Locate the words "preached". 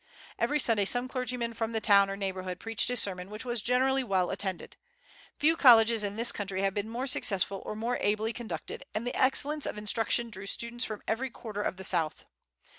2.59-2.89